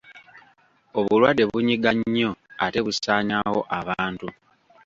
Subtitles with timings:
[0.99, 2.31] Obulwadde bunyiga nnyo
[2.65, 4.27] ate busaanyaawo abantu.